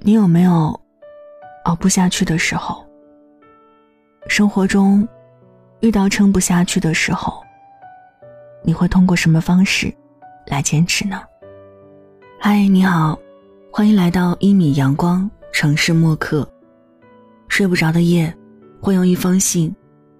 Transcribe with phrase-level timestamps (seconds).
[0.00, 0.78] 你有没有
[1.64, 2.84] 熬不下去的时候？
[4.28, 5.06] 生活中
[5.80, 7.42] 遇到撑不下去的时候，
[8.62, 9.92] 你会通过什么方式
[10.46, 11.20] 来坚持呢？
[12.38, 13.18] 嗨，你好，
[13.72, 16.48] 欢迎来到一米阳光城市默客。
[17.48, 18.32] 睡不着的夜，
[18.80, 19.74] 会用一封信，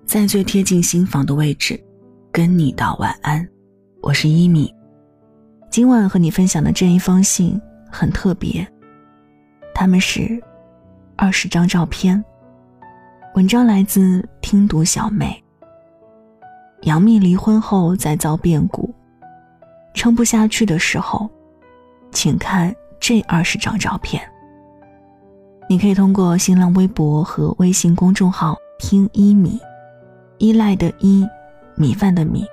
[0.04, 1.80] 在最贴近心房的位置，
[2.32, 3.46] 跟你道晚安。
[4.02, 4.74] 我是一米，
[5.70, 7.60] 今晚和你分享的这一封信
[7.92, 8.66] 很特别。
[9.78, 10.42] 他们是
[11.14, 12.22] 二十张照片。
[13.36, 15.40] 文章来自听读小妹。
[16.82, 18.92] 杨幂离婚后再遭变故，
[19.94, 21.30] 撑不下去的时候，
[22.10, 24.20] 请看这二十张照片。
[25.68, 29.60] 你可以通过新浪微博和微信公众号“听一米”，
[30.38, 31.24] 依赖的依，
[31.76, 32.44] 米饭的米，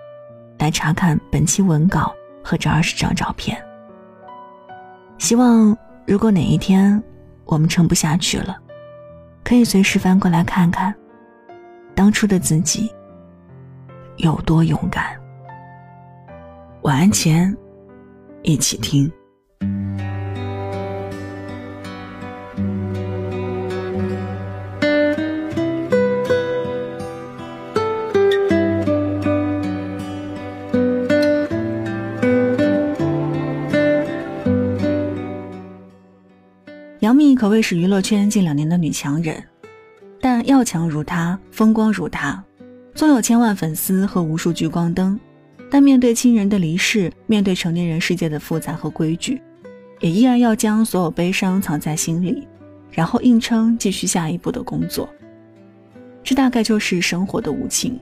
[0.60, 3.60] 来查看本期文稿和这二十张照片。
[5.18, 7.02] 希望如果哪一天。
[7.46, 8.58] 我们撑不下去了，
[9.44, 10.94] 可以随时翻过来看看，
[11.94, 12.92] 当初的自己
[14.18, 15.16] 有多勇敢。
[16.82, 17.56] 晚安前，
[18.42, 19.12] 一起听。
[37.36, 39.44] 可谓是娱乐圈近两年的女强人，
[40.22, 42.42] 但要强如她，风光如她，
[42.94, 45.20] 纵有千万粉丝和无数聚光灯，
[45.70, 49.42] 但面对亲人的离世，面对成年人世界的复杂和规矩，
[50.00, 52.48] 也依然要将所有悲伤藏在心里，
[52.92, 55.10] 然后硬撑继续下一步的工作。
[56.24, 58.00] 这大概就是生活的无情。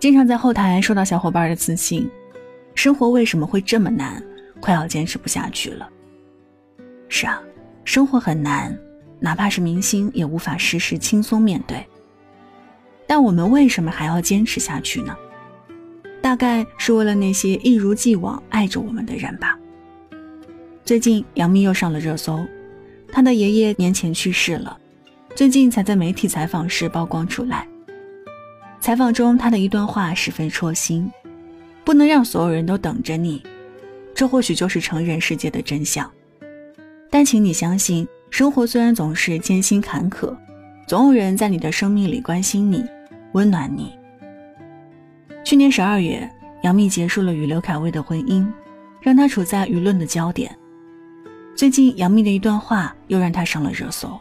[0.00, 2.10] 经常在后台收到小伙伴的私信
[2.74, 4.22] ：“生活为什么会这么难？
[4.60, 5.88] 快要坚持不下去了。”
[7.08, 7.40] 是啊，
[7.84, 8.76] 生活很难，
[9.20, 11.84] 哪怕是明星也无法时时轻松面对。
[13.06, 15.14] 但我们为什么还要坚持下去呢？
[16.22, 19.58] 大概是为了那些一如既往爱着我们的人吧。
[20.82, 22.44] 最近杨幂又上了热搜，
[23.12, 24.76] 她的爷爷年前去世了，
[25.34, 27.68] 最近才在媒体采访时曝光出来。
[28.80, 31.10] 采访中，她的一段话十分戳心：
[31.84, 33.42] 不能让所有人都等着你，
[34.14, 36.10] 这或许就是成人世界的真相。
[37.14, 40.36] 但请你相信，生活虽然总是艰辛坎坷，
[40.84, 42.84] 总有人在你的生命里关心你，
[43.34, 43.96] 温暖你。
[45.44, 46.28] 去年十二月，
[46.64, 48.44] 杨幂结束了与刘恺威的婚姻，
[49.00, 50.58] 让她处在舆论的焦点。
[51.54, 54.20] 最近，杨幂的一段话又让她上了热搜。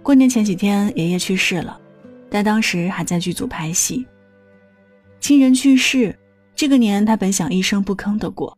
[0.00, 1.76] 过年前几天，爷爷去世了，
[2.30, 4.06] 但当时还在剧组拍戏。
[5.18, 6.16] 亲人去世，
[6.54, 8.56] 这个年他本想一声不吭的过。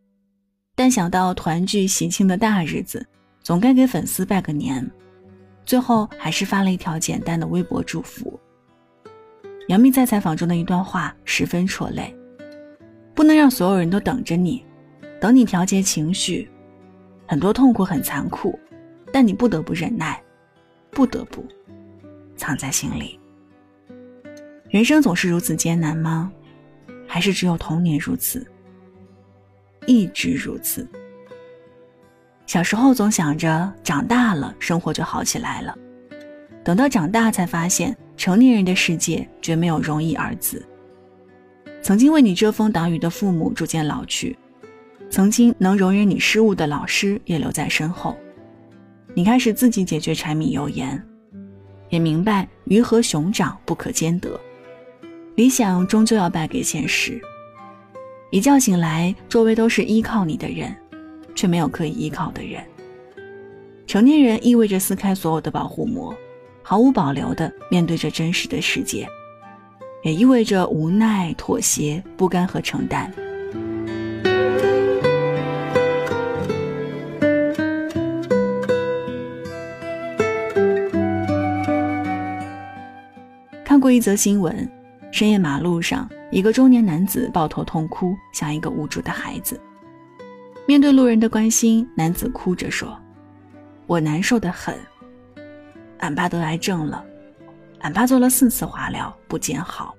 [0.77, 3.05] 但想到团聚喜庆的大日子，
[3.43, 4.89] 总该给粉丝拜个年，
[5.65, 8.39] 最后还是发了一条简单的微博祝福。
[9.69, 12.15] 杨幂在采访中的一段话十分戳泪：
[13.15, 14.63] 不能让所有人都等着你，
[15.19, 16.49] 等你调节情绪，
[17.27, 18.57] 很多痛苦很残酷，
[19.11, 20.23] 但你不得不忍耐，
[20.91, 21.43] 不得不
[22.37, 23.19] 藏在心里。
[24.69, 26.31] 人生总是如此艰难吗？
[27.09, 28.47] 还是只有童年如此？
[29.87, 30.89] 一直如此。
[32.47, 35.77] 小时候总想着长大了生活就好起来了，
[36.63, 40.65] 等到长大才发现，成年人的世界绝没有容易二字。
[41.83, 44.37] 曾经为你遮风挡雨的父母逐渐老去，
[45.11, 48.17] 曾经能容忍你失误的老师也留在身后。
[49.15, 51.01] 你开始自己解决柴米油盐，
[51.89, 54.39] 也明白鱼和熊掌不可兼得，
[55.37, 57.21] 理想终究要败给现实。
[58.31, 60.75] 一觉醒来，周围都是依靠你的人，
[61.35, 62.61] 却没有可以依靠的人。
[63.87, 66.15] 成年人意味着撕开所有的保护膜，
[66.61, 69.07] 毫无保留地面对着真实的世界，
[70.03, 73.11] 也意味着无奈、妥协、不甘和承担。
[83.65, 84.69] 看过一则新闻。
[85.13, 89.59] 深夜马路上，一个中年男子抱头痛哭，像一个无助的孩子。
[90.67, 92.95] 面对路人的关心，男子哭着说
[93.89, 94.79] ：“我难受的很，
[96.01, 97.03] 俺爸得癌症了，
[97.79, 99.97] 俺爸做了四次化疗不见好。”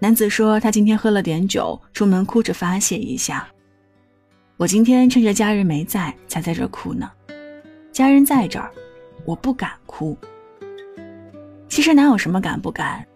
[0.00, 3.46] 男子说：“他今天喝了点酒，出门哭着发泄一下。
[4.56, 7.12] 我今天趁着家人没在，才在这哭呢。
[7.92, 8.70] 家人在这儿，
[9.26, 10.16] 我不敢哭。
[11.68, 13.06] 其实哪有什么敢不敢？”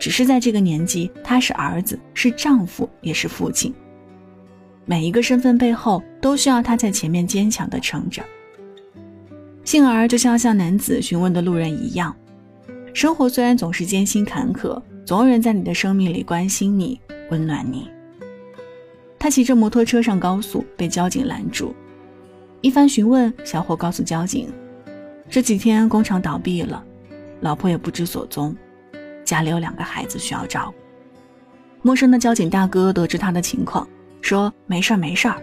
[0.00, 3.72] 只是在这个年纪，他是儿子，是丈夫，也是父亲。
[4.86, 8.22] 每一个身份背后都需要他在前面坚强的撑着。
[9.62, 12.16] 幸而，就像向男子询问的路人一样，
[12.94, 16.98] 生活虽然总是艰辛坎坷，总有人在你的生命里关心你、
[17.30, 17.88] 温暖你。
[19.18, 21.74] 他骑着摩托车上高速，被交警拦住，
[22.62, 24.48] 一番询问，小伙告诉交警，
[25.28, 26.82] 这几天工厂倒闭了，
[27.40, 28.56] 老婆也不知所踪，
[29.30, 30.82] 家里有两个孩子需要照顾。
[31.82, 33.88] 陌生的交警大哥得知他的情况，
[34.20, 35.40] 说没事儿没事儿，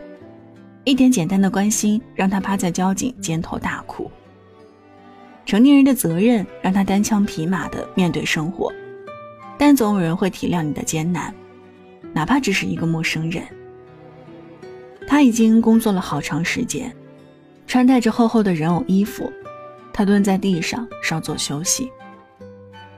[0.84, 4.12] 一点简单的关心让他趴在交警肩头大哭。
[5.45, 8.69] 成年人的责任让他单枪匹马的面对生活，
[9.57, 11.33] 但总有人会体谅你的艰难，
[12.12, 13.42] 哪怕只是一个陌生人。
[15.07, 16.94] 他已经工作了好长时间，
[17.66, 19.31] 穿戴着厚厚的人偶衣服，
[19.94, 21.90] 他蹲在地上稍作休息。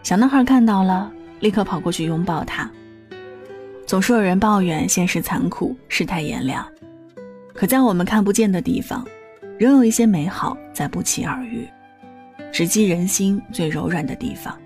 [0.02, 2.70] 小男孩看到了，立刻跑过去拥抱他。
[3.86, 6.66] 总是有人抱怨现实残酷，世态炎凉，
[7.54, 9.06] 可在我们看不见的地方，
[9.58, 11.68] 仍有一些美好在不期而遇。
[12.52, 14.58] 直击人心最柔软的地方。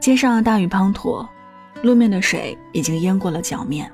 [0.00, 1.26] 街上大雨滂沱，
[1.82, 3.90] 路面的水已经淹过了脚面。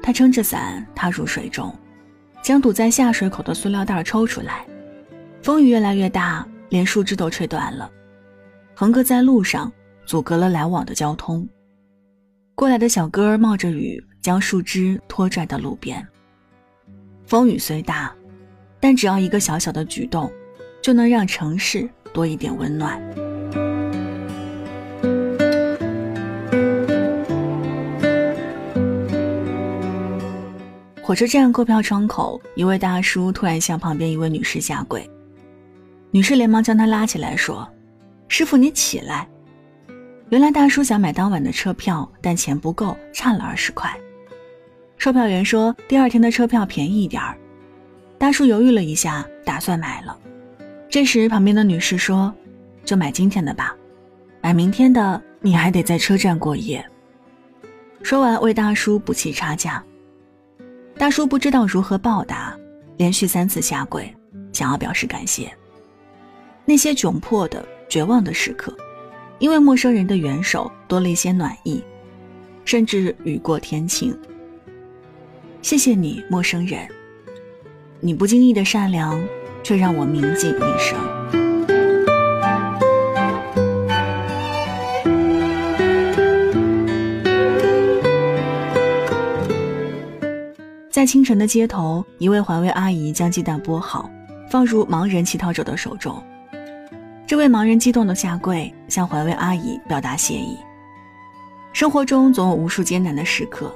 [0.00, 1.74] 他撑着伞踏入水中，
[2.42, 4.64] 将堵在下水口的塑料袋抽出来。
[5.42, 7.90] 风雨越来越大，连树枝都吹断了，
[8.74, 9.72] 横搁在路上，
[10.04, 11.48] 阻隔了来往的交通。
[12.54, 16.06] 过来的小哥冒着雨，将树枝拖拽到路边。
[17.26, 18.14] 风雨虽大，
[18.80, 20.30] 但只要一个小小的举动。
[20.84, 23.00] 就能让城市多一点温暖。
[31.02, 35.10] 火车站购票窗口，一位大叔突然向旁边一位女士下跪，
[36.10, 37.66] 女士连忙将他拉起来说
[38.28, 39.28] ：“师傅，你起来。”
[40.30, 43.94] 原来大叔想买当晚的车票，但钱不够，差了二十块。
[44.96, 47.36] 售票员说：“第二天的车票便宜一点儿。”
[48.18, 50.18] 大叔犹豫了一下，打算买了。
[50.88, 52.34] 这时，旁边的女士说
[52.84, 53.76] ：“就买今天的吧，
[54.40, 56.84] 买明天的你还得在车站过夜。”
[58.02, 59.84] 说完，为大叔补齐差价。
[60.96, 62.56] 大叔不知道如何报答，
[62.96, 64.14] 连续三次下跪，
[64.52, 65.52] 想要表示感谢。
[66.64, 68.76] 那些窘迫的、绝望的时刻，
[69.38, 71.82] 因为陌生人的援手，多了一些暖意，
[72.64, 74.16] 甚至雨过天晴。
[75.62, 76.88] 谢谢你，陌生人，
[78.00, 79.22] 你不经意的善良。
[79.64, 80.94] 却让我铭记一生。
[90.90, 94.10] 在清晨的街头，一位环卫阿姨将鸡蛋剥好，
[94.50, 96.22] 放入盲人乞讨者的手中。
[97.26, 100.58] 这位盲人激动的下跪，向环卫阿姨表达谢意。
[101.72, 103.74] 生活中总有无数艰难的时刻，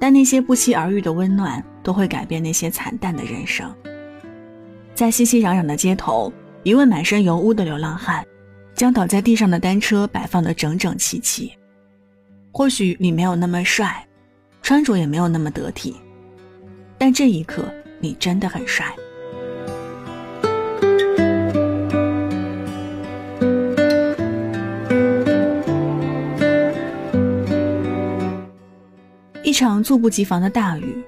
[0.00, 3.72] 但那些不期而遇的温暖，都会改变那些惨淡的人生。
[4.94, 6.32] 在熙熙攘攘的街头，
[6.62, 8.24] 一位满身油污的流浪汉，
[8.74, 11.52] 将倒在地上的单车摆放得整整齐齐。
[12.50, 14.06] 或许你没有那么帅，
[14.62, 15.94] 穿着也没有那么得体，
[16.96, 17.64] 但这一刻
[18.00, 18.86] 你真的很帅。
[29.52, 31.04] 一场猝不及防的大雨，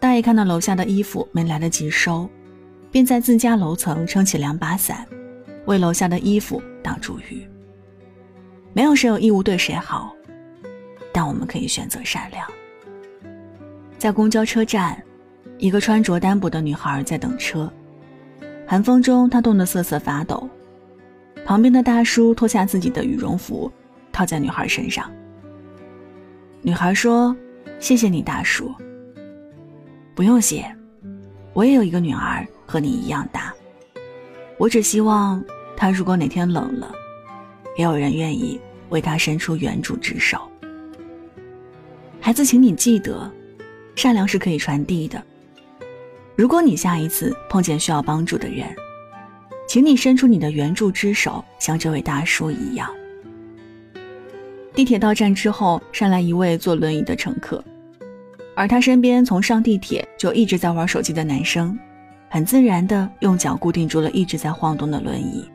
[0.00, 2.26] 大爷看到楼下的衣服没来得及收。
[2.90, 5.06] 便在自家楼层撑起两把伞，
[5.66, 7.46] 为楼下的衣服挡住雨。
[8.72, 10.16] 没有谁有义务对谁好，
[11.12, 12.48] 但我们可以选择善良。
[13.98, 14.96] 在公交车站，
[15.58, 17.70] 一个穿着单薄的女孩在等车，
[18.66, 20.48] 寒风中她冻得瑟瑟发抖。
[21.44, 23.70] 旁边的大叔脱下自己的羽绒服，
[24.10, 25.04] 套在女孩身上。
[26.62, 27.36] 女孩说
[27.84, 28.74] ：“谢谢你，大叔。”
[30.16, 30.64] 不用谢，
[31.52, 32.46] 我也有一个女儿。
[32.66, 33.52] 和你一样大，
[34.56, 35.44] 我只希望
[35.76, 36.90] 他如果哪天冷了，
[37.76, 40.40] 也有人愿意为他伸出援助之手。
[42.22, 43.30] 孩子，请你记得，
[43.94, 45.22] 善良是可以传递的。
[46.34, 48.74] 如果你下一次碰见需要帮助的人，
[49.68, 52.90] 请你伸出你的援助之手，像这位大叔一样。
[54.72, 57.62] 地铁到站之后，上来一位坐轮椅的乘客，
[58.56, 61.78] 而他身边从上地铁就一直在玩手机的男生。
[62.30, 65.48] 很自然地用脚固定住了一直在晃动的轮椅。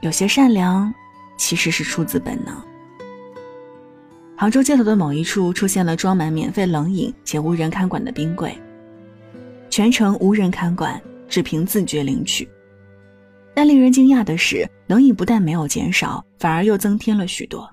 [0.00, 0.92] 有些善良，
[1.36, 2.54] 其实是出自本能。
[4.36, 8.58] 杭州街头的某一处出现了装满免费冷饮且无人看管的冰柜，
[9.68, 12.48] 全程无人看管，只凭自觉领取。
[13.54, 17.70] 但令人惊讶的是，冷饮不但没有减少，反而又增添了许多。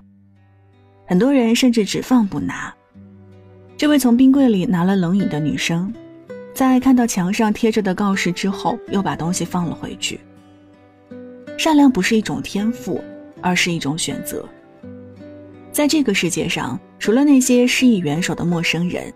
[1.06, 2.72] 很多人甚至只放不拿。
[3.82, 5.92] 这位从冰柜里拿了冷饮的女生，
[6.54, 10.20] 在看到墙上贴着的告示之后，又把东西放了回去。
[11.58, 13.02] 善良不是一种天赋，
[13.40, 14.48] 而是一种选择。
[15.72, 19.12] 在这个世界上，除了那些施以援手的陌生人，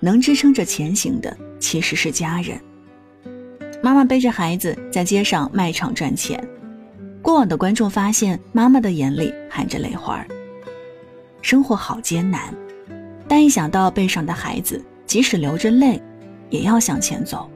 [0.00, 2.60] 能支撑着前行的其实是家人。
[3.80, 6.44] 妈妈背着孩子在街上卖场赚钱，
[7.22, 10.26] 过往的观众发现妈妈的眼里含着泪花儿。
[11.42, 12.52] 生活好艰难。
[13.30, 16.02] 但一想到背上的孩子，即使流着泪，
[16.48, 17.48] 也要向前走。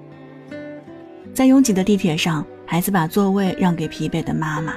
[1.34, 4.74] 在拥挤的地铁上，孩子把座位让给疲惫的妈妈，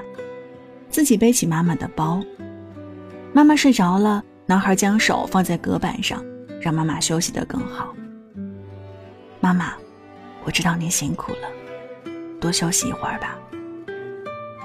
[0.90, 2.20] 自己背起妈妈的包。
[3.32, 6.26] 妈妈睡着了，男孩将手放在隔板上，
[6.60, 7.94] 让妈妈休息得更好。
[9.40, 9.76] 妈妈，
[10.46, 12.12] 我知道您辛苦了，
[12.42, 13.38] 多休息一会儿吧。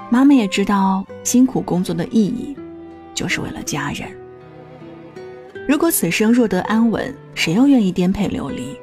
[0.08, 2.56] 妈妈也知道辛苦工作的意义，
[3.12, 4.21] 就是为了家人。
[5.68, 8.76] 如果此生若得安稳，谁又愿意颠沛流离？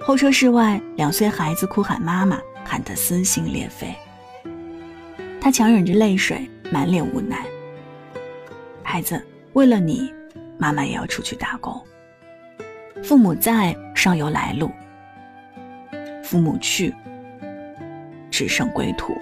[0.00, 3.94] 候车室外，两岁孩子哭喊妈妈，喊得撕心裂肺。
[5.40, 7.46] 他强忍着泪水，满脸无奈。
[8.82, 9.20] 孩子，
[9.54, 10.12] 为了你，
[10.58, 11.82] 妈妈也要出去打工。
[13.02, 14.68] 父母在，尚有来路；
[16.22, 16.94] 父母去，
[18.30, 19.14] 只剩归途。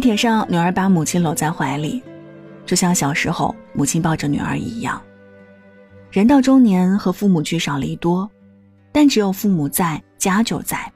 [0.00, 2.02] 地铁上，女儿把母亲搂在怀里，
[2.64, 4.98] 就像小时候母亲抱着女儿一样。
[6.10, 8.26] 人到中年，和父母聚少离多，
[8.92, 10.90] 但只有父母在，家就在。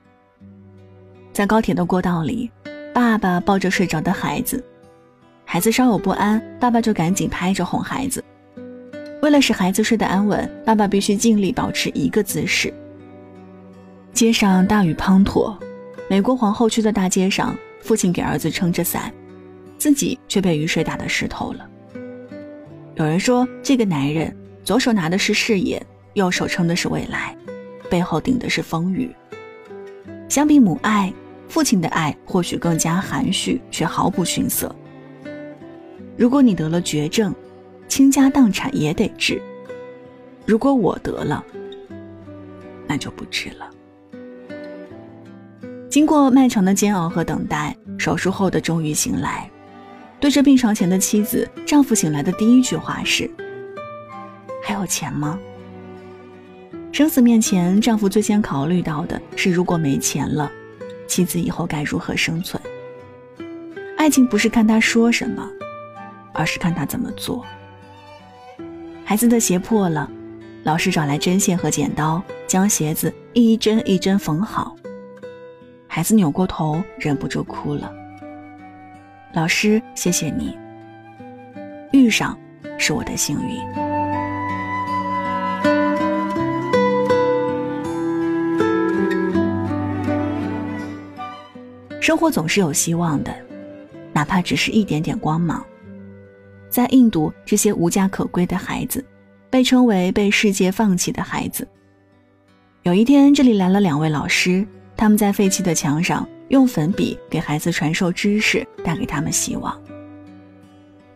[1.35, 2.51] 在高铁的过道里，
[2.95, 4.65] 爸爸抱着睡着的孩子，
[5.45, 8.25] 孩子稍有不安，爸爸就赶紧拍着哄孩子。
[9.21, 12.73] 为了使孩子睡得安稳，爸爸必须尽力保持一个姿势。
[14.15, 15.55] 街上大雨滂沱，
[16.09, 17.55] 美国皇后区的大街上。
[17.85, 19.13] 父亲给儿子撑着伞，
[19.77, 21.69] 自己却被雨水打得湿透了。
[22.95, 27.37] 有人说，这个男人左手拿的是事业，右手撑的是未来，
[27.91, 29.15] 背后顶的是风雨。
[30.31, 31.13] 相比母爱，
[31.47, 34.75] 父亲的爱或许更加含蓄，却毫不逊色。
[36.17, 37.35] 如果你得了绝症，
[37.87, 39.37] 倾家荡产也得治；
[40.47, 41.45] 如果我得了，
[42.87, 43.71] 那就不治了。
[45.95, 49.49] 经过漫长的煎熬和等待，手术后的终于醒来。
[50.19, 53.31] 对着病床前的妻子，丈夫醒来的第一句话是
[54.61, 55.39] ：“还有钱吗？”
[56.91, 60.51] 生死面前，丈夫最先考虑到的是，如果没钱了，
[61.07, 62.61] 妻子以后该如何生存？
[63.97, 65.49] 爱情不是看他说什么，
[66.33, 67.47] 而是看他怎么做。
[69.05, 70.11] 孩子的鞋破了，
[70.65, 74.75] 老师找来针线和剪刀，将鞋子一针一针缝好。
[75.95, 77.95] 孩子扭过头，忍不住哭了。
[79.33, 80.59] 老师，谢谢你。
[81.93, 82.37] 遇上
[82.77, 83.61] 是我的幸运。
[92.01, 93.33] 生活总是有希望的，
[94.13, 95.65] 哪怕只是一点点光芒。
[96.69, 99.05] 在印度，这些无家可归的孩子，
[99.49, 101.65] 被称为被世界放弃的孩子。
[102.83, 104.67] 有一天，这里来了两位老师。
[104.97, 109.77] 他们在废弃的墙上用粉笔给孩子传授知识，带给他们希望。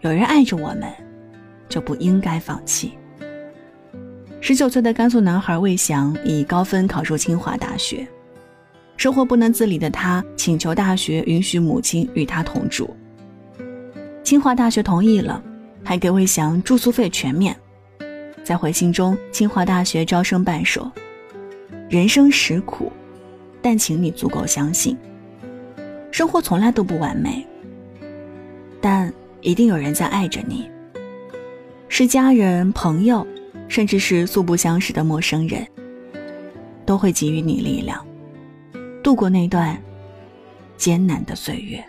[0.01, 0.85] 有人爱着我们，
[1.69, 2.93] 就不应该放弃。
[4.41, 8.07] 十九岁的甘肃男孩魏翔以高分考入清华大学，
[8.97, 12.95] 生活不能自理的他请求大学允许母亲与他同住。
[14.23, 15.43] 清华大学同意了，
[15.83, 17.57] 还给魏翔住宿费全免。
[18.45, 20.91] 在回信中，清华大学招生办说
[21.91, 22.93] ：“人生实苦。”
[23.71, 24.97] 但请你足够相信，
[26.11, 27.47] 生活从来都不完美，
[28.81, 30.71] 但一定有人在爱着你，
[31.87, 33.27] 是家人、朋友，
[33.69, 35.67] 甚至是素不相识的陌生人，
[36.87, 38.03] 都会给予你力量，
[39.03, 39.77] 度过那段
[40.79, 41.85] 艰难的岁月。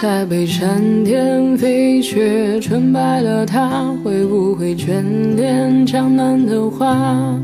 [0.00, 5.04] 塞北山巅飞雪纯白了，他会不会眷
[5.36, 7.40] 恋江南的花？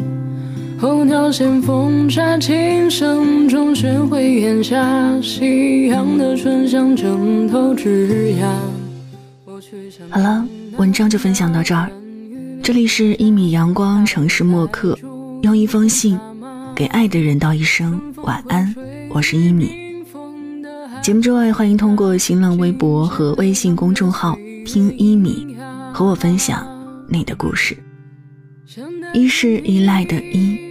[0.79, 8.47] 候鸟衔风沙，琴声中学会咽下夕阳的醇香，枕头枝桠。
[10.11, 11.91] 好了，文章就分享到这儿。
[12.63, 14.99] 这里是一米阳光城市默客，
[15.41, 16.19] 用一封信
[16.75, 18.75] 给爱的人道一声晚安。
[19.09, 19.71] 我是一米。
[21.03, 25.57] 节目之外，欢迎通过新浪微博和微信公众号听一米，
[25.91, 26.67] 和我分享
[27.09, 27.75] 你的故事。
[29.15, 30.66] 一是依赖的依。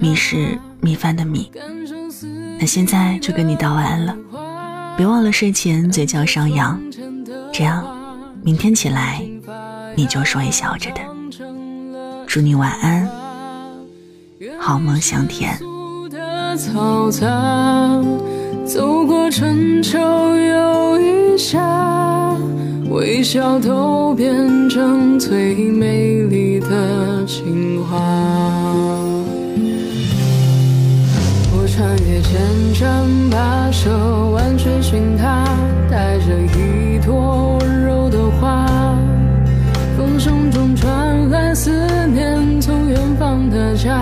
[0.00, 1.50] 米是米饭的米，
[2.58, 4.16] 那现在就跟你道晚安了，
[4.96, 6.80] 别忘了睡前嘴角上扬，
[7.52, 7.84] 这样
[8.42, 9.20] 明天起来
[9.96, 11.00] 你就是微笑着的。
[12.26, 13.08] 祝你晚安，
[14.58, 15.58] 好梦香甜。
[18.66, 22.36] 走过春秋又一夏，
[22.90, 27.98] 微笑都变成最美丽的情话。
[31.78, 33.88] 穿越千山跋涉，
[34.30, 35.44] 万水寻他，
[35.88, 38.66] 带着一朵温柔的花。
[39.96, 41.70] 风声中传来思
[42.08, 44.00] 念，从远方的家，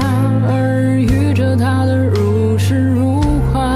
[0.49, 3.21] 耳语着他的如诗如
[3.53, 3.75] 画。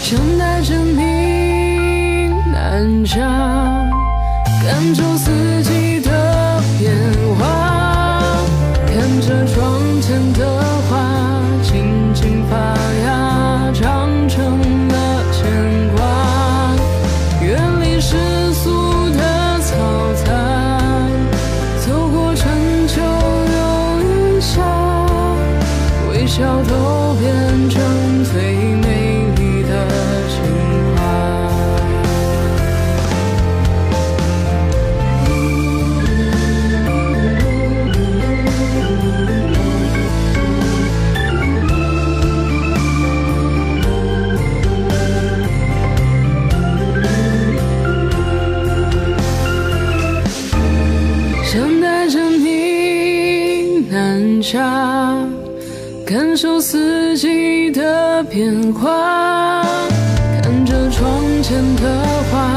[0.00, 3.20] 想带着你南下，
[4.64, 5.30] 感受四
[26.34, 28.71] 笑都变成最
[58.24, 59.62] 变化，
[60.42, 62.48] 看着窗前的花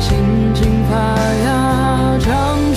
[0.00, 0.96] 静静发
[1.44, 2.69] 芽，长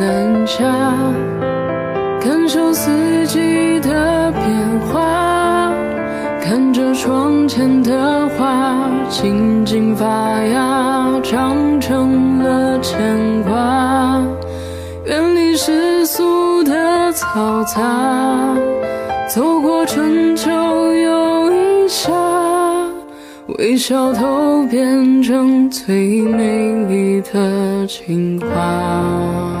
[0.00, 0.64] 南下，
[2.22, 5.70] 感受四季的变化，
[6.42, 8.74] 看着窗前的花
[9.10, 12.98] 静静发芽，长成了牵
[13.42, 14.22] 挂。
[15.04, 18.56] 远离世俗的嘈杂，
[19.28, 22.10] 走过春秋又一夏，
[23.58, 29.60] 微笑都变成最美丽的情话。